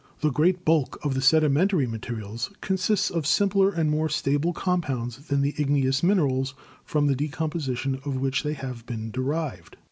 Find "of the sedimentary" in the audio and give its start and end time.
1.05-1.85